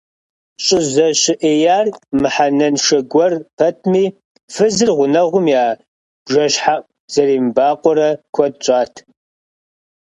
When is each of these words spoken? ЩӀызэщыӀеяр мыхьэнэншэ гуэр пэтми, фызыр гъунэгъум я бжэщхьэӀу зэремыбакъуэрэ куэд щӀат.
ЩӀызэщыӀеяр 0.63 1.87
мыхьэнэншэ 2.21 2.99
гуэр 3.11 3.33
пэтми, 3.57 4.05
фызыр 4.53 4.89
гъунэгъум 4.97 5.45
я 5.63 5.65
бжэщхьэӀу 6.25 6.87
зэремыбакъуэрэ 7.13 8.09
куэд 8.33 8.53
щӀат. 8.63 8.93